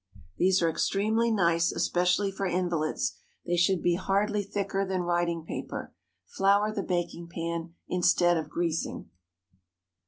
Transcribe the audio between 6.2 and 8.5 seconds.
Flour the baking pan instead of